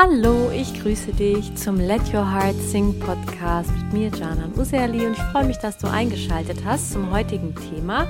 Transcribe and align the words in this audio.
Hallo, 0.00 0.52
ich 0.52 0.80
grüße 0.80 1.12
dich 1.12 1.56
zum 1.56 1.76
Let 1.76 2.14
Your 2.14 2.32
Heart 2.32 2.54
Sing 2.54 3.00
Podcast 3.00 3.68
mit 3.72 3.92
mir, 3.92 4.08
Janan 4.10 4.56
Userli, 4.56 5.04
und 5.04 5.14
ich 5.14 5.22
freue 5.32 5.44
mich, 5.44 5.56
dass 5.56 5.76
du 5.76 5.90
eingeschaltet 5.90 6.64
hast 6.64 6.92
zum 6.92 7.10
heutigen 7.10 7.52
Thema. 7.56 8.06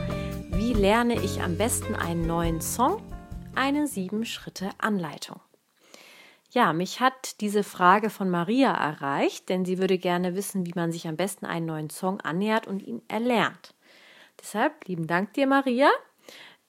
Wie 0.50 0.74
lerne 0.74 1.14
ich 1.14 1.40
am 1.40 1.56
besten 1.56 1.94
einen 1.94 2.26
neuen 2.26 2.60
Song? 2.60 3.00
Eine 3.54 3.86
sieben 3.86 4.26
Schritte 4.26 4.68
Anleitung. 4.76 5.40
Ja, 6.50 6.74
mich 6.74 7.00
hat 7.00 7.40
diese 7.40 7.64
Frage 7.64 8.10
von 8.10 8.28
Maria 8.28 8.70
erreicht, 8.70 9.48
denn 9.48 9.64
sie 9.64 9.78
würde 9.78 9.96
gerne 9.96 10.34
wissen, 10.34 10.66
wie 10.66 10.74
man 10.74 10.92
sich 10.92 11.08
am 11.08 11.16
besten 11.16 11.46
einen 11.46 11.64
neuen 11.64 11.88
Song 11.88 12.20
annähert 12.20 12.66
und 12.66 12.82
ihn 12.82 13.00
erlernt. 13.08 13.72
Deshalb 14.38 14.86
lieben 14.88 15.06
Dank 15.06 15.32
dir, 15.32 15.46
Maria. 15.46 15.88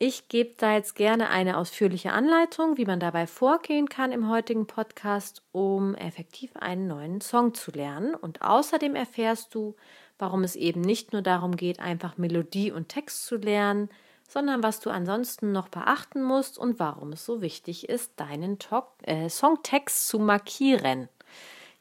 Ich 0.02 0.30
gebe 0.30 0.54
da 0.56 0.76
jetzt 0.76 0.96
gerne 0.96 1.30
eine 1.30 1.58
ausführliche 1.58 2.14
Anleitung, 2.14 2.78
wie 2.78 2.86
man 2.86 3.02
dabei 3.02 3.28
vorgehen 3.28 3.90
kann 3.90 4.14
im 4.14 4.30
heutigen 4.30 4.66
Podcast, 4.66 5.42
um 5.52 5.94
effektiv 5.94 6.56
einen 6.56 6.88
neuen 6.88 7.20
Song 7.20 7.54
zu 7.54 7.72
lernen. 7.72 8.16
Und 8.16 8.42
außerdem 8.42 8.96
erfährst 8.96 9.54
du, 9.54 9.76
warum 10.18 10.46
es 10.46 10.56
eben 10.56 10.80
nicht 10.80 11.12
nur 11.12 11.22
darum 11.22 11.58
geht, 11.58 11.82
einfach 11.82 12.18
Melodie 12.18 12.72
und 12.72 12.88
Text 12.88 13.26
zu 13.26 13.36
lernen, 13.36 13.90
sondern 14.26 14.64
was 14.64 14.80
du 14.80 14.90
ansonsten 14.90 15.52
noch 15.52 15.68
beachten 15.68 16.24
musst 16.24 16.58
und 16.58 16.80
warum 16.80 17.12
es 17.12 17.26
so 17.26 17.42
wichtig 17.42 17.90
ist, 17.90 18.14
deinen 18.16 18.58
Talk, 18.58 18.88
äh, 19.02 19.28
Songtext 19.28 20.08
zu 20.08 20.18
markieren. 20.18 21.10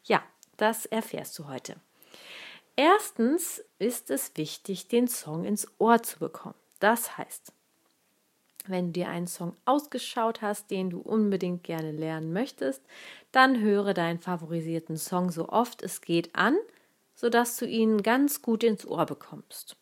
Ja, 0.03 0.25
das 0.57 0.87
erfährst 0.87 1.39
du 1.39 1.47
heute. 1.47 1.77
Erstens 2.75 3.63
ist 3.79 4.11
es 4.11 4.33
wichtig, 4.35 4.89
den 4.89 5.07
Song 5.07 5.45
ins 5.45 5.69
Ohr 5.79 6.03
zu 6.03 6.19
bekommen. 6.19 6.57
Das 6.81 7.17
heißt, 7.17 7.53
wenn 8.69 8.87
du 8.87 8.93
dir 8.93 9.09
einen 9.09 9.27
Song 9.27 9.57
ausgeschaut 9.65 10.43
hast, 10.43 10.71
den 10.71 10.91
du 10.91 11.01
unbedingt 11.01 11.65
gerne 11.65 11.93
lernen 11.93 12.33
möchtest, 12.33 12.83
dann 13.33 13.61
höre 13.61 13.95
deinen 13.95 14.19
favorisierten 14.19 14.97
Song 14.97 15.31
so 15.31 15.49
oft 15.49 15.83
es 15.83 16.01
geht 16.01 16.35
an, 16.35 16.57
sodass 17.15 17.57
du 17.57 17.67
ihn 17.67 18.03
ganz 18.03 18.43
gut 18.43 18.63
ins 18.65 18.87
Ohr 18.87 19.07
bekommst. 19.07 19.77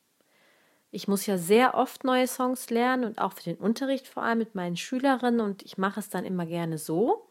Ich 0.90 1.08
muss 1.08 1.26
ja 1.26 1.36
sehr 1.36 1.74
oft 1.74 2.04
neue 2.04 2.26
Songs 2.26 2.70
lernen 2.70 3.04
und 3.04 3.18
auch 3.18 3.32
für 3.32 3.44
den 3.44 3.56
Unterricht 3.56 4.06
vor 4.06 4.22
allem 4.22 4.38
mit 4.38 4.54
meinen 4.54 4.76
Schülerinnen 4.76 5.40
und 5.40 5.62
ich 5.62 5.76
mache 5.76 6.00
es 6.00 6.08
dann 6.08 6.24
immer 6.24 6.46
gerne 6.46 6.78
so, 6.78 7.28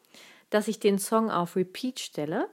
dass 0.49 0.67
ich 0.67 0.79
den 0.79 0.99
Song 0.99 1.31
auf 1.31 1.55
Repeat 1.55 1.99
stelle 1.99 2.47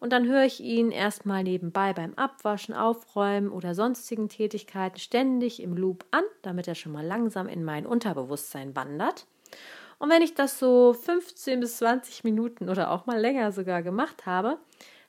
und 0.00 0.12
dann 0.12 0.28
höre 0.28 0.44
ich 0.44 0.60
ihn 0.60 0.92
erstmal 0.92 1.42
nebenbei 1.42 1.92
beim 1.92 2.14
Abwaschen, 2.14 2.74
Aufräumen 2.74 3.50
oder 3.50 3.74
sonstigen 3.74 4.28
Tätigkeiten 4.28 4.98
ständig 4.98 5.60
im 5.60 5.76
Loop 5.76 6.04
an, 6.12 6.22
damit 6.42 6.68
er 6.68 6.76
schon 6.76 6.92
mal 6.92 7.04
langsam 7.04 7.48
in 7.48 7.64
mein 7.64 7.84
Unterbewusstsein 7.84 8.76
wandert. 8.76 9.26
Und 9.98 10.10
wenn 10.10 10.22
ich 10.22 10.34
das 10.34 10.60
so 10.60 10.92
15 10.92 11.58
bis 11.58 11.78
20 11.78 12.22
Minuten 12.22 12.68
oder 12.68 12.92
auch 12.92 13.06
mal 13.06 13.18
länger 13.18 13.50
sogar 13.50 13.82
gemacht 13.82 14.26
habe, 14.26 14.58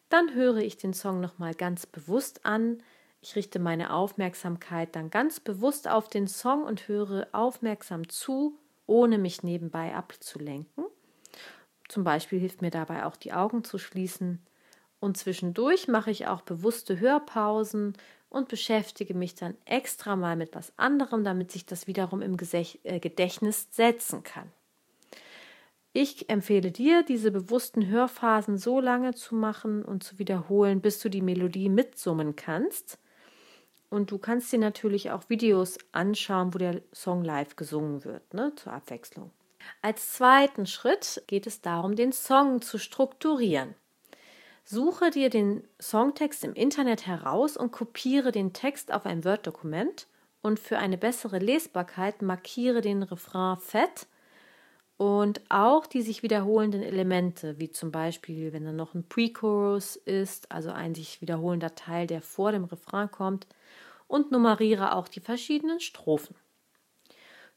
dann 0.10 0.34
höre 0.34 0.58
ich 0.58 0.78
den 0.78 0.94
Song 0.94 1.20
nochmal 1.20 1.54
ganz 1.54 1.86
bewusst 1.86 2.44
an. 2.48 2.82
Ich 3.22 3.36
richte 3.36 3.60
meine 3.60 3.94
Aufmerksamkeit 3.94 4.96
dann 4.96 5.12
ganz 5.12 5.40
bewusst 5.40 5.88
auf 5.88 6.08
den 6.08 6.26
Song 6.26 6.64
und 6.64 6.88
höre 6.88 7.28
aufmerksam 7.32 8.10
zu, 8.10 8.58
ohne 8.88 9.20
mich 9.20 9.44
nebenbei 9.44 9.94
abzulenken. 9.94 10.86
Zum 11.88 12.04
Beispiel 12.04 12.40
hilft 12.40 12.64
mir 12.64 12.72
dabei 12.72 13.06
auch 13.06 13.18
die 13.18 13.34
Augen 13.34 13.64
zu 13.64 13.78
schließen 13.78 14.44
und 15.00 15.18
zwischendurch 15.18 15.88
mache 15.88 16.12
ich 16.12 16.28
auch 16.28 16.42
bewusste 16.42 17.00
Hörpausen 17.00 17.94
und 18.30 18.48
beschäftige 18.48 19.14
mich 19.14 19.36
dann 19.36 19.56
extra 19.66 20.16
mal 20.16 20.36
mit 20.36 20.54
was 20.56 20.72
anderem, 20.78 21.24
damit 21.24 21.52
sich 21.52 21.66
das 21.66 21.88
wiederum 21.88 22.22
im 22.22 22.38
äh, 22.84 23.00
Gedächtnis 23.00 23.68
setzen 23.72 24.24
kann. 24.24 24.52
Ich 25.92 26.30
empfehle 26.30 26.72
dir, 26.72 27.04
diese 27.04 27.32
bewussten 27.32 27.88
Hörphasen 27.88 28.58
so 28.58 28.80
lange 28.80 29.16
zu 29.16 29.34
machen 29.34 29.84
und 29.84 30.04
zu 30.04 30.20
wiederholen, 30.20 30.82
bis 30.82 31.00
du 31.00 31.10
die 31.10 31.22
Melodie 31.22 31.70
mitsummen 31.70 32.36
kannst. 32.36 33.00
Und 33.90 34.12
du 34.12 34.20
kannst 34.20 34.54
dir 34.54 34.60
natürlich 34.60 35.10
auch 35.10 35.30
Videos 35.30 35.80
anschauen, 35.92 36.54
wo 36.54 36.60
der 36.60 36.82
Song 36.94 37.24
live 37.24 37.56
gesungen 37.56 38.06
wird, 38.06 38.36
ne, 38.36 38.54
zur 38.56 38.74
Abwechslung. 38.74 39.32
Als 39.82 40.14
zweiten 40.14 40.68
Schritt 40.68 41.24
geht 41.26 41.48
es 41.48 41.62
darum, 41.62 41.96
den 41.96 42.12
Song 42.12 42.62
zu 42.62 42.78
strukturieren. 42.78 43.74
Suche 44.72 45.10
dir 45.10 45.32
den 45.32 45.68
Songtext 45.82 46.44
im 46.44 46.54
Internet 46.54 47.08
heraus 47.08 47.58
und 47.58 47.72
kopiere 47.72 48.32
den 48.32 48.54
Text 48.54 48.94
auf 48.94 49.08
ein 49.08 49.26
Word-Dokument. 49.26 50.06
Und 50.44 50.60
für 50.60 50.78
eine 50.78 50.96
bessere 50.96 51.40
Lesbarkeit 51.40 52.22
markiere 52.22 52.82
den 52.82 53.02
Refrain 53.02 53.58
fett. 53.58 54.06
Und 54.96 55.42
auch 55.50 55.88
die 55.88 56.04
sich 56.04 56.22
wiederholenden 56.22 56.84
Elemente, 56.84 57.58
wie 57.58 57.72
zum 57.72 57.92
Beispiel, 57.92 58.54
wenn 58.54 58.64
da 58.64 58.72
noch 58.72 58.94
ein 58.94 59.10
Pre-Chorus 59.10 59.96
ist, 59.96 60.52
also 60.52 60.70
ein 60.70 60.94
sich 60.94 61.20
wiederholender 61.20 61.74
Teil, 61.74 62.06
der 62.06 62.22
vor 62.22 62.52
dem 62.52 62.66
Refrain 62.66 63.10
kommt, 63.10 63.48
und 64.06 64.30
nummeriere 64.30 64.94
auch 64.94 65.08
die 65.08 65.20
verschiedenen 65.20 65.80
Strophen. 65.80 66.36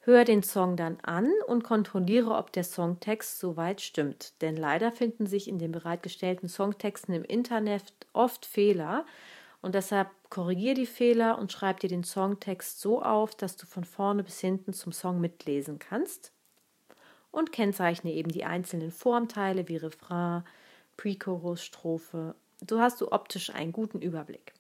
Hör 0.05 0.25
den 0.25 0.43
Song 0.43 0.77
dann 0.77 0.99
an 1.03 1.31
und 1.47 1.63
kontrolliere, 1.63 2.35
ob 2.35 2.53
der 2.53 2.65
Songtext 2.65 3.39
soweit 3.39 3.81
stimmt. 3.81 4.33
Denn 4.43 4.57
leider 4.57 4.91
finden 4.91 5.27
sich 5.27 5.47
in 5.47 5.61
den 5.61 5.71
bereitgestellten 5.71 6.49
Songtexten 6.49 7.15
im 7.15 7.23
Internet 7.23 7.95
oft 8.13 8.45
Fehler. 8.45 9.07
Und 9.61 9.77
deshalb 9.77 10.09
korrigiere 10.29 10.75
die 10.75 10.87
Fehler 10.87 11.39
und 11.39 11.53
schreib 11.53 11.79
dir 11.79 11.89
den 11.89 12.03
Songtext 12.03 12.81
so 12.81 13.01
auf, 13.01 13.37
dass 13.37 13.57
du 13.57 13.65
von 13.65 13.85
vorne 13.85 14.25
bis 14.25 14.41
hinten 14.41 14.73
zum 14.73 14.91
Song 14.91 15.21
mitlesen 15.21 15.79
kannst. 15.79 16.33
Und 17.31 17.53
kennzeichne 17.53 18.13
eben 18.13 18.33
die 18.33 18.45
einzelnen 18.45 18.91
Formteile 18.91 19.69
wie 19.69 19.77
Refrain, 19.77 20.43
Pre-Chorus, 20.97 21.63
Strophe. 21.63 22.35
So 22.69 22.81
hast 22.81 23.01
du 23.01 23.13
optisch 23.13 23.51
einen 23.51 23.71
guten 23.71 24.03
Überblick. 24.03 24.53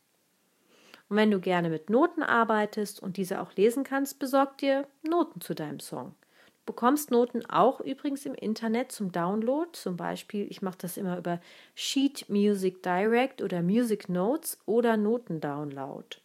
Und 1.12 1.18
wenn 1.18 1.30
du 1.30 1.40
gerne 1.40 1.68
mit 1.68 1.90
Noten 1.90 2.22
arbeitest 2.22 3.02
und 3.02 3.18
diese 3.18 3.42
auch 3.42 3.54
lesen 3.54 3.84
kannst, 3.84 4.18
besorg 4.18 4.56
dir 4.56 4.86
Noten 5.02 5.42
zu 5.42 5.54
deinem 5.54 5.78
Song. 5.78 6.14
Du 6.48 6.72
bekommst 6.72 7.10
Noten 7.10 7.44
auch 7.44 7.80
übrigens 7.80 8.24
im 8.24 8.32
Internet 8.32 8.92
zum 8.92 9.12
Download. 9.12 9.68
Zum 9.74 9.98
Beispiel, 9.98 10.46
ich 10.48 10.62
mache 10.62 10.78
das 10.78 10.96
immer 10.96 11.18
über 11.18 11.38
Sheet 11.74 12.30
Music 12.30 12.82
Direct 12.82 13.42
oder 13.42 13.60
Music 13.60 14.08
Notes 14.08 14.58
oder 14.64 14.96
Notendownload. 14.96 16.16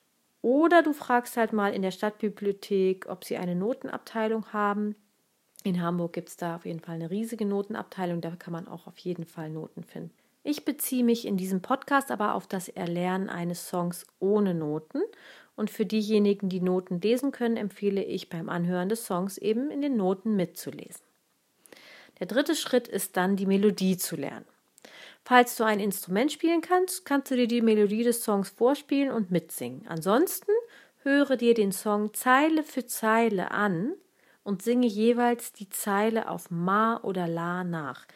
Oder 0.41 0.83
du 0.83 0.93
fragst 0.93 1.35
halt 1.35 1.51
mal 1.51 1.73
in 1.73 1.81
der 1.81 1.91
Stadtbibliothek, 1.91 3.07
ob 3.09 3.25
sie 3.25 3.35
eine 3.35 3.55
Notenabteilung 3.55 4.53
haben. 4.53 4.95
In 5.65 5.81
Hamburg 5.81 6.13
gibt 6.13 6.29
es 6.29 6.37
da 6.37 6.55
auf 6.55 6.65
jeden 6.65 6.79
Fall 6.79 6.95
eine 6.95 7.11
riesige 7.11 7.43
Notenabteilung, 7.45 8.21
da 8.21 8.31
kann 8.37 8.53
man 8.53 8.69
auch 8.69 8.87
auf 8.87 8.99
jeden 8.99 9.25
Fall 9.25 9.49
Noten 9.49 9.83
finden. 9.83 10.26
Ich 10.49 10.63
beziehe 10.63 11.03
mich 11.03 11.27
in 11.27 11.35
diesem 11.35 11.61
Podcast 11.61 12.09
aber 12.09 12.33
auf 12.33 12.47
das 12.47 12.69
Erlernen 12.69 13.29
eines 13.29 13.67
Songs 13.67 14.07
ohne 14.19 14.53
Noten. 14.53 15.01
Und 15.57 15.69
für 15.69 15.85
diejenigen, 15.85 16.47
die 16.47 16.61
Noten 16.61 17.01
lesen 17.01 17.33
können, 17.33 17.57
empfehle 17.57 18.01
ich 18.01 18.29
beim 18.29 18.47
Anhören 18.47 18.87
des 18.87 19.05
Songs 19.05 19.37
eben 19.37 19.69
in 19.69 19.81
den 19.81 19.97
Noten 19.97 20.37
mitzulesen. 20.37 21.01
Der 22.21 22.27
dritte 22.27 22.55
Schritt 22.55 22.87
ist 22.87 23.17
dann, 23.17 23.35
die 23.35 23.45
Melodie 23.45 23.97
zu 23.97 24.15
lernen. 24.15 24.45
Falls 25.25 25.57
du 25.57 25.65
ein 25.65 25.81
Instrument 25.81 26.31
spielen 26.31 26.61
kannst, 26.61 27.03
kannst 27.03 27.29
du 27.29 27.35
dir 27.35 27.49
die 27.49 27.61
Melodie 27.61 28.03
des 28.03 28.23
Songs 28.23 28.49
vorspielen 28.49 29.11
und 29.11 29.31
mitsingen. 29.31 29.85
Ansonsten 29.89 30.53
höre 31.03 31.35
dir 31.35 31.55
den 31.55 31.73
Song 31.73 32.13
Zeile 32.13 32.63
für 32.63 32.85
Zeile 32.85 33.51
an 33.51 33.95
und 34.45 34.61
singe 34.61 34.87
jeweils 34.87 35.51
die 35.51 35.67
Zeile 35.67 36.29
auf 36.29 36.49
Ma 36.49 37.01
oder 37.03 37.27
La 37.27 37.65
nach. 37.65 38.07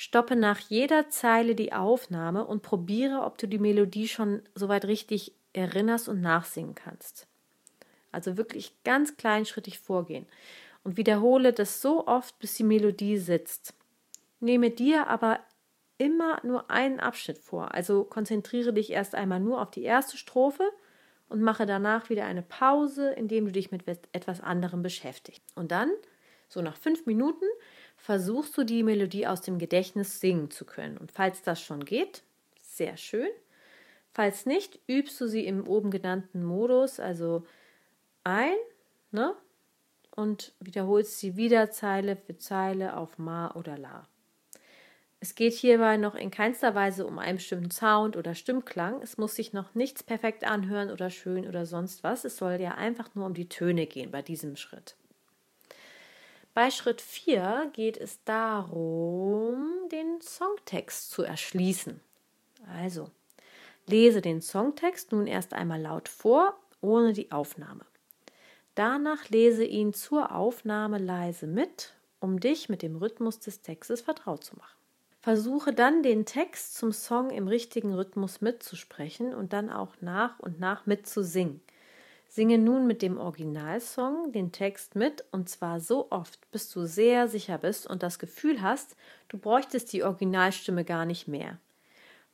Stoppe 0.00 0.36
nach 0.36 0.60
jeder 0.60 1.10
Zeile 1.10 1.56
die 1.56 1.72
Aufnahme 1.72 2.46
und 2.46 2.62
probiere, 2.62 3.22
ob 3.22 3.36
du 3.36 3.48
die 3.48 3.58
Melodie 3.58 4.06
schon 4.06 4.42
soweit 4.54 4.84
richtig 4.84 5.32
erinnerst 5.52 6.08
und 6.08 6.20
nachsingen 6.20 6.76
kannst. 6.76 7.26
Also 8.12 8.36
wirklich 8.36 8.72
ganz 8.84 9.16
kleinschrittig 9.16 9.80
vorgehen 9.80 10.28
und 10.84 10.98
wiederhole 10.98 11.52
das 11.52 11.82
so 11.82 12.06
oft, 12.06 12.38
bis 12.38 12.54
die 12.54 12.62
Melodie 12.62 13.18
sitzt. 13.18 13.74
Nehme 14.38 14.70
dir 14.70 15.08
aber 15.08 15.40
immer 15.98 16.38
nur 16.44 16.70
einen 16.70 17.00
Abschnitt 17.00 17.38
vor. 17.38 17.74
Also 17.74 18.04
konzentriere 18.04 18.72
dich 18.72 18.92
erst 18.92 19.16
einmal 19.16 19.40
nur 19.40 19.60
auf 19.60 19.72
die 19.72 19.82
erste 19.82 20.16
Strophe 20.16 20.70
und 21.28 21.42
mache 21.42 21.66
danach 21.66 22.08
wieder 22.08 22.24
eine 22.24 22.42
Pause, 22.42 23.10
indem 23.14 23.46
du 23.46 23.50
dich 23.50 23.72
mit 23.72 23.82
etwas 24.12 24.40
anderem 24.42 24.80
beschäftigst. 24.80 25.42
Und 25.56 25.72
dann, 25.72 25.90
so 26.48 26.62
nach 26.62 26.76
fünf 26.76 27.04
Minuten, 27.04 27.46
versuchst 27.98 28.56
du 28.56 28.64
die 28.64 28.82
Melodie 28.82 29.26
aus 29.26 29.42
dem 29.42 29.58
Gedächtnis 29.58 30.20
singen 30.20 30.50
zu 30.50 30.64
können. 30.64 30.96
Und 30.96 31.12
falls 31.12 31.42
das 31.42 31.60
schon 31.60 31.84
geht, 31.84 32.22
sehr 32.62 32.96
schön. 32.96 33.28
Falls 34.12 34.46
nicht, 34.46 34.80
übst 34.88 35.20
du 35.20 35.28
sie 35.28 35.44
im 35.44 35.68
oben 35.68 35.90
genannten 35.90 36.42
Modus, 36.42 36.98
also 36.98 37.44
ein, 38.24 38.56
ne? 39.10 39.34
Und 40.16 40.52
wiederholst 40.58 41.20
sie 41.20 41.36
wieder 41.36 41.70
Zeile 41.70 42.16
für 42.16 42.36
Zeile 42.38 42.96
auf 42.96 43.18
Ma 43.18 43.54
oder 43.54 43.78
La. 43.78 44.08
Es 45.20 45.34
geht 45.34 45.52
hierbei 45.54 45.96
noch 45.96 46.14
in 46.14 46.30
keinster 46.30 46.74
Weise 46.74 47.06
um 47.06 47.18
einen 47.18 47.38
bestimmten 47.38 47.70
Sound 47.70 48.16
oder 48.16 48.34
Stimmklang. 48.34 49.02
Es 49.02 49.18
muss 49.18 49.34
sich 49.34 49.52
noch 49.52 49.74
nichts 49.74 50.02
perfekt 50.02 50.44
anhören 50.44 50.90
oder 50.90 51.10
schön 51.10 51.46
oder 51.46 51.66
sonst 51.66 52.04
was. 52.04 52.24
Es 52.24 52.36
soll 52.36 52.60
ja 52.60 52.74
einfach 52.74 53.14
nur 53.14 53.26
um 53.26 53.34
die 53.34 53.48
Töne 53.48 53.86
gehen 53.86 54.10
bei 54.10 54.22
diesem 54.22 54.56
Schritt. 54.56 54.96
Bei 56.58 56.72
Schritt 56.72 57.00
4 57.00 57.70
geht 57.72 57.96
es 57.96 58.24
darum, 58.24 59.70
den 59.92 60.20
Songtext 60.20 61.12
zu 61.12 61.22
erschließen. 61.22 62.00
Also, 62.66 63.12
lese 63.86 64.20
den 64.20 64.42
Songtext 64.42 65.12
nun 65.12 65.28
erst 65.28 65.54
einmal 65.54 65.80
laut 65.80 66.08
vor, 66.08 66.58
ohne 66.80 67.12
die 67.12 67.30
Aufnahme. 67.30 67.86
Danach 68.74 69.28
lese 69.28 69.64
ihn 69.64 69.94
zur 69.94 70.34
Aufnahme 70.34 70.98
leise 70.98 71.46
mit, 71.46 71.94
um 72.18 72.40
dich 72.40 72.68
mit 72.68 72.82
dem 72.82 72.96
Rhythmus 72.96 73.38
des 73.38 73.62
Textes 73.62 74.00
vertraut 74.00 74.42
zu 74.42 74.56
machen. 74.56 74.76
Versuche 75.20 75.72
dann 75.72 76.02
den 76.02 76.26
Text 76.26 76.74
zum 76.74 76.90
Song 76.90 77.30
im 77.30 77.46
richtigen 77.46 77.94
Rhythmus 77.94 78.40
mitzusprechen 78.40 79.32
und 79.32 79.52
dann 79.52 79.70
auch 79.70 79.94
nach 80.00 80.40
und 80.40 80.58
nach 80.58 80.86
mitzusingen. 80.86 81.60
Singe 82.28 82.58
nun 82.58 82.86
mit 82.86 83.00
dem 83.00 83.18
Originalsong 83.18 84.32
den 84.32 84.52
Text 84.52 84.94
mit 84.94 85.24
und 85.32 85.48
zwar 85.48 85.80
so 85.80 86.10
oft, 86.10 86.50
bis 86.50 86.70
du 86.70 86.86
sehr 86.86 87.26
sicher 87.26 87.56
bist 87.58 87.86
und 87.86 88.02
das 88.02 88.18
Gefühl 88.18 88.60
hast, 88.60 88.96
du 89.28 89.38
bräuchtest 89.38 89.92
die 89.92 90.02
Originalstimme 90.04 90.84
gar 90.84 91.06
nicht 91.06 91.26
mehr. 91.26 91.58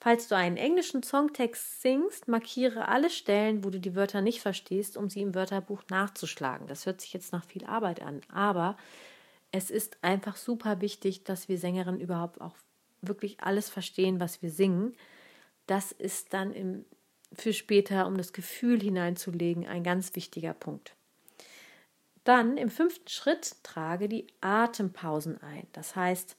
Falls 0.00 0.28
du 0.28 0.36
einen 0.36 0.56
englischen 0.56 1.02
Songtext 1.02 1.80
singst, 1.80 2.28
markiere 2.28 2.88
alle 2.88 3.08
Stellen, 3.08 3.64
wo 3.64 3.70
du 3.70 3.78
die 3.80 3.94
Wörter 3.94 4.20
nicht 4.20 4.42
verstehst, 4.42 4.96
um 4.96 5.08
sie 5.08 5.22
im 5.22 5.34
Wörterbuch 5.34 5.82
nachzuschlagen. 5.88 6.66
Das 6.66 6.84
hört 6.84 7.00
sich 7.00 7.12
jetzt 7.12 7.32
nach 7.32 7.44
viel 7.44 7.64
Arbeit 7.64 8.02
an, 8.02 8.20
aber 8.30 8.76
es 9.52 9.70
ist 9.70 9.96
einfach 10.02 10.36
super 10.36 10.80
wichtig, 10.80 11.22
dass 11.22 11.48
wir 11.48 11.56
Sängerinnen 11.56 12.00
überhaupt 12.00 12.40
auch 12.40 12.56
wirklich 13.00 13.40
alles 13.40 13.70
verstehen, 13.70 14.18
was 14.18 14.42
wir 14.42 14.50
singen. 14.50 14.94
Das 15.66 15.92
ist 15.92 16.34
dann 16.34 16.52
im 16.52 16.84
für 17.34 17.52
später, 17.52 18.06
um 18.06 18.16
das 18.16 18.32
Gefühl 18.32 18.80
hineinzulegen, 18.80 19.66
ein 19.66 19.82
ganz 19.82 20.14
wichtiger 20.16 20.54
Punkt. 20.54 20.94
Dann 22.24 22.56
im 22.56 22.70
fünften 22.70 23.08
Schritt 23.08 23.56
trage 23.62 24.08
die 24.08 24.26
Atempausen 24.40 25.40
ein. 25.42 25.66
Das 25.72 25.94
heißt, 25.94 26.36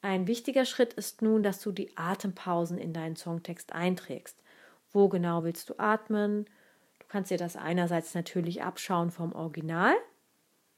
ein 0.00 0.26
wichtiger 0.26 0.64
Schritt 0.64 0.94
ist 0.94 1.22
nun, 1.22 1.42
dass 1.42 1.60
du 1.60 1.72
die 1.72 1.96
Atempausen 1.96 2.78
in 2.78 2.92
deinen 2.92 3.16
Songtext 3.16 3.72
einträgst. 3.72 4.42
Wo 4.90 5.08
genau 5.08 5.44
willst 5.44 5.68
du 5.68 5.74
atmen? 5.78 6.46
Du 6.98 7.06
kannst 7.08 7.30
dir 7.30 7.36
das 7.36 7.56
einerseits 7.56 8.14
natürlich 8.14 8.62
abschauen 8.62 9.10
vom 9.10 9.32
Original, 9.34 9.94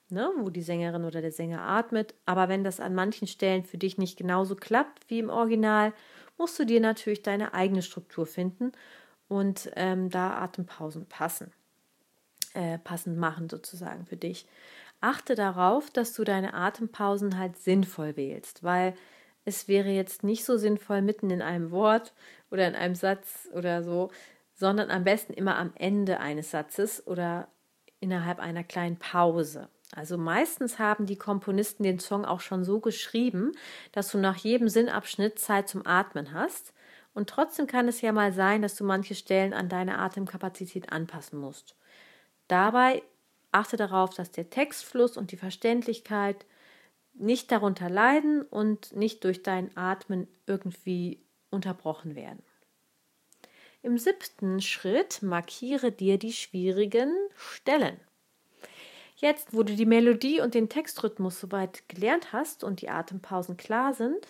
ne, 0.08 0.30
wo 0.38 0.50
die 0.50 0.62
Sängerin 0.62 1.04
oder 1.04 1.20
der 1.20 1.32
Sänger 1.32 1.62
atmet, 1.62 2.14
aber 2.26 2.48
wenn 2.48 2.64
das 2.64 2.80
an 2.80 2.94
manchen 2.94 3.28
Stellen 3.28 3.64
für 3.64 3.78
dich 3.78 3.98
nicht 3.98 4.16
genauso 4.16 4.56
klappt 4.56 5.08
wie 5.10 5.20
im 5.20 5.30
Original, 5.30 5.92
musst 6.38 6.58
du 6.58 6.64
dir 6.64 6.80
natürlich 6.80 7.22
deine 7.22 7.54
eigene 7.54 7.82
Struktur 7.82 8.26
finden 8.26 8.72
und 9.30 9.70
ähm, 9.76 10.10
da 10.10 10.38
Atempausen 10.38 11.06
passen, 11.06 11.52
äh, 12.52 12.78
passend 12.78 13.16
machen 13.16 13.48
sozusagen 13.48 14.04
für 14.04 14.16
dich. 14.16 14.44
Achte 15.00 15.36
darauf, 15.36 15.88
dass 15.88 16.12
du 16.12 16.24
deine 16.24 16.52
Atempausen 16.52 17.38
halt 17.38 17.56
sinnvoll 17.56 18.16
wählst, 18.16 18.64
weil 18.64 18.94
es 19.44 19.68
wäre 19.68 19.90
jetzt 19.90 20.24
nicht 20.24 20.44
so 20.44 20.56
sinnvoll 20.56 21.00
mitten 21.00 21.30
in 21.30 21.42
einem 21.42 21.70
Wort 21.70 22.12
oder 22.50 22.66
in 22.66 22.74
einem 22.74 22.96
Satz 22.96 23.48
oder 23.54 23.84
so, 23.84 24.10
sondern 24.52 24.90
am 24.90 25.04
besten 25.04 25.32
immer 25.32 25.56
am 25.56 25.72
Ende 25.76 26.18
eines 26.18 26.50
Satzes 26.50 27.06
oder 27.06 27.46
innerhalb 28.00 28.40
einer 28.40 28.64
kleinen 28.64 28.98
Pause. 28.98 29.68
Also 29.94 30.18
meistens 30.18 30.80
haben 30.80 31.06
die 31.06 31.16
Komponisten 31.16 31.84
den 31.84 32.00
Song 32.00 32.24
auch 32.24 32.40
schon 32.40 32.64
so 32.64 32.80
geschrieben, 32.80 33.52
dass 33.92 34.10
du 34.10 34.18
nach 34.18 34.36
jedem 34.36 34.68
Sinnabschnitt 34.68 35.38
Zeit 35.38 35.68
zum 35.68 35.86
Atmen 35.86 36.32
hast 36.32 36.72
und 37.14 37.28
trotzdem 37.28 37.66
kann 37.66 37.88
es 37.88 38.00
ja 38.00 38.12
mal 38.12 38.32
sein, 38.32 38.62
dass 38.62 38.76
du 38.76 38.84
manche 38.84 39.14
Stellen 39.14 39.52
an 39.52 39.68
deine 39.68 39.98
Atemkapazität 39.98 40.92
anpassen 40.92 41.38
musst. 41.38 41.76
Dabei 42.48 43.02
achte 43.52 43.76
darauf, 43.76 44.14
dass 44.14 44.30
der 44.30 44.50
Textfluss 44.50 45.16
und 45.16 45.32
die 45.32 45.36
Verständlichkeit 45.36 46.46
nicht 47.14 47.50
darunter 47.50 47.90
leiden 47.90 48.42
und 48.42 48.94
nicht 48.94 49.24
durch 49.24 49.42
dein 49.42 49.76
Atmen 49.76 50.28
irgendwie 50.46 51.20
unterbrochen 51.50 52.14
werden. 52.14 52.42
Im 53.82 53.98
siebten 53.98 54.60
Schritt 54.60 55.22
markiere 55.22 55.90
dir 55.90 56.18
die 56.18 56.32
schwierigen 56.32 57.12
Stellen. 57.34 57.98
Jetzt, 59.16 59.52
wo 59.52 59.62
du 59.62 59.74
die 59.74 59.86
Melodie 59.86 60.40
und 60.40 60.54
den 60.54 60.68
Textrhythmus 60.68 61.40
soweit 61.40 61.88
gelernt 61.88 62.32
hast 62.32 62.64
und 62.64 62.80
die 62.80 62.88
Atempausen 62.88 63.56
klar 63.56 63.92
sind, 63.92 64.26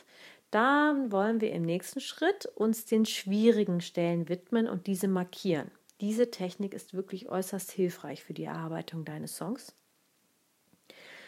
dann 0.51 1.13
wollen 1.13 1.41
wir 1.41 1.53
im 1.53 1.63
nächsten 1.63 2.01
Schritt 2.01 2.47
uns 2.47 2.85
den 2.85 3.07
schwierigen 3.07 3.81
Stellen 3.81 4.29
widmen 4.29 4.69
und 4.69 4.87
diese 4.87 5.09
markieren. 5.09 5.71
Diese 6.01 6.31
Technik 6.31 6.75
ist 6.75 6.95
wirklich 6.95 7.29
äußerst 7.29 7.71
hilfreich 7.71 8.25
für 8.25 8.33
die 8.33 8.45
Erarbeitung 8.45 9.05
deines 9.05 9.37
Songs. 9.37 9.75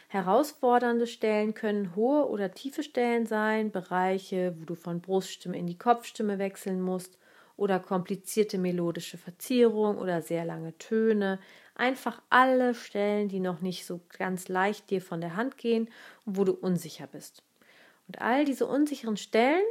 Herausfordernde 0.09 1.07
Stellen 1.07 1.55
können 1.55 1.97
hohe 1.97 2.29
oder 2.29 2.53
tiefe 2.53 2.83
Stellen 2.83 3.27
sein, 3.27 3.71
Bereiche, 3.71 4.55
wo 4.59 4.65
du 4.65 4.75
von 4.75 5.01
Bruststimme 5.01 5.57
in 5.57 5.67
die 5.67 5.79
Kopfstimme 5.79 6.39
wechseln 6.39 6.83
musst 6.83 7.17
oder 7.57 7.81
komplizierte 7.81 8.59
melodische 8.59 9.19
Verzierung 9.19 9.99
oder 9.99 10.21
sehr 10.21 10.45
lange 10.45 10.77
Töne. 10.79 11.39
Einfach 11.75 12.21
alle 12.29 12.75
Stellen, 12.75 13.29
die 13.29 13.41
noch 13.41 13.61
nicht 13.61 13.87
so 13.87 14.01
ganz 14.19 14.49
leicht 14.49 14.91
dir 14.91 15.01
von 15.01 15.21
der 15.21 15.37
Hand 15.37 15.57
gehen 15.57 15.89
und 16.27 16.37
wo 16.37 16.45
du 16.45 16.53
unsicher 16.53 17.07
bist. 17.07 17.43
Und 18.07 18.21
all 18.21 18.45
diese 18.45 18.67
unsicheren 18.67 19.17
Stellen 19.17 19.65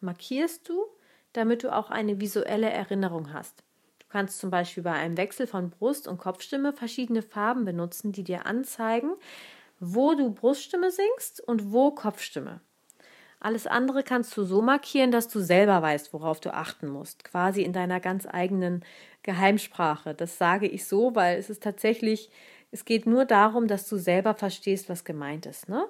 markierst 0.00 0.68
du, 0.68 0.84
damit 1.32 1.62
du 1.62 1.74
auch 1.74 1.90
eine 1.90 2.20
visuelle 2.20 2.70
Erinnerung 2.70 3.32
hast. 3.32 3.62
Du 3.98 4.06
kannst 4.08 4.38
zum 4.38 4.50
Beispiel 4.50 4.82
bei 4.82 4.92
einem 4.92 5.16
Wechsel 5.16 5.46
von 5.46 5.70
Brust- 5.70 6.08
und 6.08 6.18
Kopfstimme 6.18 6.72
verschiedene 6.72 7.22
Farben 7.22 7.64
benutzen, 7.64 8.12
die 8.12 8.24
dir 8.24 8.46
anzeigen, 8.46 9.12
wo 9.80 10.14
du 10.14 10.32
Bruststimme 10.32 10.90
singst 10.90 11.40
und 11.46 11.72
wo 11.72 11.90
Kopfstimme. 11.90 12.60
Alles 13.38 13.66
andere 13.66 14.02
kannst 14.02 14.36
du 14.36 14.44
so 14.44 14.62
markieren, 14.62 15.10
dass 15.10 15.28
du 15.28 15.40
selber 15.40 15.82
weißt, 15.82 16.12
worauf 16.12 16.40
du 16.40 16.54
achten 16.54 16.88
musst, 16.88 17.24
quasi 17.24 17.62
in 17.62 17.72
deiner 17.72 18.00
ganz 18.00 18.26
eigenen 18.26 18.82
Geheimsprache. 19.22 20.14
Das 20.14 20.38
sage 20.38 20.66
ich 20.66 20.86
so, 20.86 21.14
weil 21.14 21.38
es 21.38 21.50
ist 21.50 21.62
tatsächlich, 21.62 22.30
es 22.70 22.84
geht 22.84 23.06
nur 23.06 23.24
darum, 23.26 23.66
dass 23.66 23.88
du 23.88 23.98
selber 23.98 24.34
verstehst, 24.34 24.88
was 24.88 25.04
gemeint 25.04 25.44
ist. 25.44 25.68
Ne? 25.68 25.84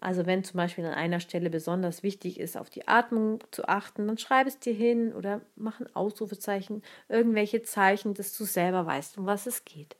Also 0.00 0.26
wenn 0.26 0.44
zum 0.44 0.58
Beispiel 0.58 0.84
an 0.84 0.94
einer 0.94 1.20
Stelle 1.20 1.48
besonders 1.48 2.02
wichtig 2.02 2.38
ist, 2.38 2.56
auf 2.56 2.68
die 2.68 2.86
Atmung 2.86 3.42
zu 3.50 3.66
achten, 3.66 4.06
dann 4.06 4.18
schreib 4.18 4.46
es 4.46 4.58
dir 4.58 4.74
hin 4.74 5.14
oder 5.14 5.40
mach 5.56 5.80
ein 5.80 5.94
Ausrufezeichen, 5.96 6.82
irgendwelche 7.08 7.62
Zeichen, 7.62 8.14
dass 8.14 8.36
du 8.36 8.44
selber 8.44 8.84
weißt, 8.84 9.16
um 9.18 9.26
was 9.26 9.46
es 9.46 9.64
geht. 9.64 9.96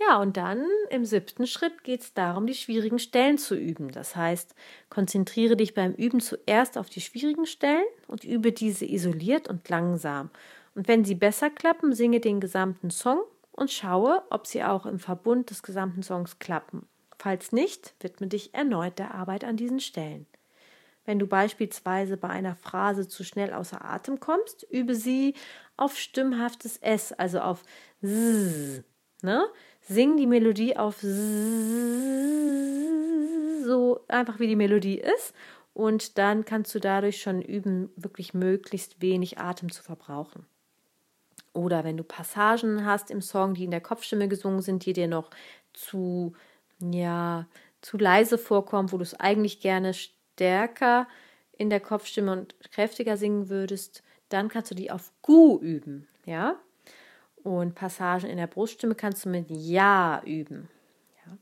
Ja, 0.00 0.20
und 0.20 0.36
dann 0.36 0.64
im 0.90 1.04
siebten 1.04 1.46
Schritt 1.46 1.82
geht 1.82 2.02
es 2.02 2.14
darum, 2.14 2.46
die 2.46 2.54
schwierigen 2.54 3.00
Stellen 3.00 3.36
zu 3.36 3.56
üben. 3.56 3.90
Das 3.90 4.14
heißt, 4.14 4.54
konzentriere 4.90 5.56
dich 5.56 5.74
beim 5.74 5.92
Üben 5.92 6.20
zuerst 6.20 6.78
auf 6.78 6.88
die 6.88 7.00
schwierigen 7.00 7.46
Stellen 7.46 7.84
und 8.06 8.22
übe 8.22 8.52
diese 8.52 8.86
isoliert 8.86 9.48
und 9.48 9.68
langsam. 9.68 10.30
Und 10.76 10.86
wenn 10.86 11.04
sie 11.04 11.16
besser 11.16 11.50
klappen, 11.50 11.92
singe 11.92 12.20
den 12.20 12.38
gesamten 12.38 12.90
Song 12.90 13.20
und 13.50 13.72
schaue, 13.72 14.22
ob 14.30 14.46
sie 14.46 14.62
auch 14.62 14.86
im 14.86 15.00
Verbund 15.00 15.50
des 15.50 15.64
gesamten 15.64 16.04
Songs 16.04 16.38
klappen. 16.38 16.86
Falls 17.18 17.52
nicht, 17.52 17.94
widme 18.00 18.28
dich 18.28 18.54
erneut 18.54 18.98
der 18.98 19.14
Arbeit 19.14 19.44
an 19.44 19.56
diesen 19.56 19.80
Stellen. 19.80 20.26
Wenn 21.04 21.18
du 21.18 21.26
beispielsweise 21.26 22.16
bei 22.16 22.28
einer 22.28 22.54
Phrase 22.54 23.08
zu 23.08 23.24
schnell 23.24 23.52
außer 23.52 23.84
Atem 23.84 24.20
kommst, 24.20 24.62
übe 24.70 24.94
sie 24.94 25.34
auf 25.76 25.96
stimmhaftes 25.96 26.76
S, 26.76 27.12
also 27.12 27.40
auf 27.40 27.64
S. 28.02 28.82
Ne? 29.22 29.46
Sing 29.80 30.16
die 30.16 30.26
Melodie 30.26 30.76
auf 30.76 31.02
S, 31.02 31.08
so 33.64 34.04
einfach 34.06 34.38
wie 34.38 34.46
die 34.46 34.54
Melodie 34.54 34.98
ist. 34.98 35.34
Und 35.72 36.18
dann 36.18 36.44
kannst 36.44 36.74
du 36.74 36.78
dadurch 36.78 37.22
schon 37.22 37.40
üben, 37.40 37.90
wirklich 37.96 38.34
möglichst 38.34 39.00
wenig 39.00 39.38
Atem 39.38 39.72
zu 39.72 39.82
verbrauchen. 39.82 40.44
Oder 41.52 41.84
wenn 41.84 41.96
du 41.96 42.04
Passagen 42.04 42.84
hast 42.84 43.10
im 43.10 43.22
Song, 43.22 43.54
die 43.54 43.64
in 43.64 43.70
der 43.70 43.80
Kopfstimme 43.80 44.28
gesungen 44.28 44.60
sind, 44.60 44.84
die 44.84 44.92
dir 44.92 45.08
noch 45.08 45.30
zu 45.72 46.34
ja, 46.80 47.46
zu 47.80 47.96
leise 47.96 48.38
vorkommt, 48.38 48.92
wo 48.92 48.96
du 48.96 49.02
es 49.02 49.18
eigentlich 49.18 49.60
gerne 49.60 49.94
stärker 49.94 51.06
in 51.52 51.70
der 51.70 51.80
Kopfstimme 51.80 52.32
und 52.32 52.54
kräftiger 52.70 53.16
singen 53.16 53.48
würdest, 53.48 54.02
dann 54.28 54.48
kannst 54.48 54.70
du 54.70 54.74
die 54.74 54.90
auf 54.90 55.12
Gu 55.22 55.58
üben, 55.58 56.06
ja? 56.24 56.56
Und 57.42 57.74
Passagen 57.74 58.28
in 58.28 58.36
der 58.36 58.46
Bruststimme 58.46 58.94
kannst 58.94 59.24
du 59.24 59.28
mit 59.28 59.46
Ja 59.48 60.20
üben. 60.24 60.68
Ja? 61.24 61.38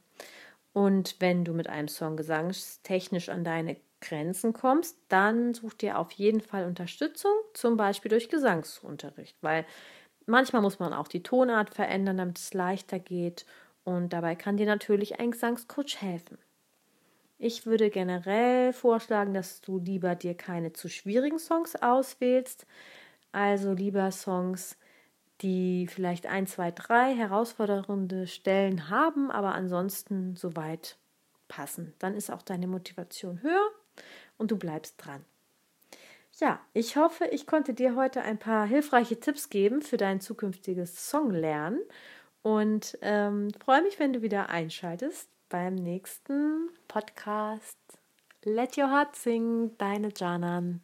Und 0.72 1.16
wenn 1.20 1.44
du 1.44 1.52
mit 1.52 1.68
einem 1.68 1.88
Song 1.88 2.16
gesangstechnisch 2.16 3.28
an 3.28 3.44
deine 3.44 3.76
Grenzen 4.00 4.52
kommst, 4.52 4.98
dann 5.08 5.54
such 5.54 5.74
dir 5.74 5.98
auf 5.98 6.12
jeden 6.12 6.40
Fall 6.40 6.66
Unterstützung, 6.66 7.32
zum 7.54 7.76
Beispiel 7.76 8.10
durch 8.10 8.28
Gesangsunterricht, 8.28 9.36
weil 9.40 9.64
manchmal 10.26 10.62
muss 10.62 10.78
man 10.78 10.92
auch 10.92 11.08
die 11.08 11.22
Tonart 11.22 11.74
verändern, 11.74 12.18
damit 12.18 12.38
es 12.38 12.54
leichter 12.54 12.98
geht 12.98 13.46
und 13.86 14.12
dabei 14.12 14.34
kann 14.34 14.56
dir 14.56 14.66
natürlich 14.66 15.20
ein 15.20 15.30
Gesangscoach 15.30 16.00
helfen. 16.00 16.38
Ich 17.38 17.66
würde 17.66 17.88
generell 17.88 18.72
vorschlagen, 18.72 19.32
dass 19.32 19.60
du 19.60 19.78
lieber 19.78 20.16
dir 20.16 20.34
keine 20.34 20.72
zu 20.72 20.88
schwierigen 20.88 21.38
Songs 21.38 21.76
auswählst, 21.76 22.66
also 23.30 23.72
lieber 23.72 24.10
Songs, 24.10 24.76
die 25.40 25.86
vielleicht 25.86 26.26
ein, 26.26 26.48
zwei, 26.48 26.72
drei 26.72 27.14
herausfordernde 27.14 28.26
Stellen 28.26 28.90
haben, 28.90 29.30
aber 29.30 29.54
ansonsten 29.54 30.34
soweit 30.34 30.96
passen. 31.46 31.94
Dann 32.00 32.14
ist 32.14 32.30
auch 32.30 32.42
deine 32.42 32.66
Motivation 32.66 33.40
höher 33.42 33.70
und 34.36 34.50
du 34.50 34.56
bleibst 34.56 34.96
dran. 34.98 35.24
Ja, 36.40 36.60
ich 36.72 36.96
hoffe, 36.96 37.26
ich 37.26 37.46
konnte 37.46 37.72
dir 37.72 37.94
heute 37.94 38.22
ein 38.22 38.38
paar 38.38 38.66
hilfreiche 38.66 39.20
Tipps 39.20 39.48
geben 39.48 39.80
für 39.80 39.96
dein 39.96 40.20
zukünftiges 40.20 41.08
Songlernen 41.08 41.78
und 42.46 42.96
ähm, 43.02 43.48
freue 43.58 43.82
mich, 43.82 43.98
wenn 43.98 44.12
du 44.12 44.22
wieder 44.22 44.50
einschaltest 44.50 45.28
beim 45.48 45.74
nächsten 45.74 46.70
Podcast. 46.86 47.76
Let 48.44 48.78
Your 48.78 48.88
Heart 48.88 49.16
Sing, 49.16 49.76
deine 49.78 50.10
Janan. 50.16 50.80